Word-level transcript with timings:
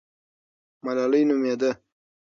ملالۍ 0.85 1.21
نومېده. 1.29 1.71